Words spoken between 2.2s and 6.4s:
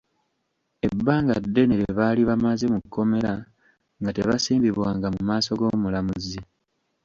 bamaze mu kkomera nga tebasimbibwanga mu maaso g’omulamuzi.